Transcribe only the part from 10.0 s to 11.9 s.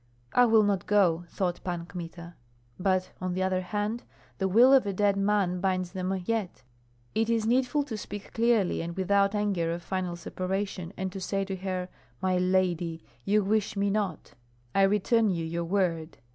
separation, and to say to her,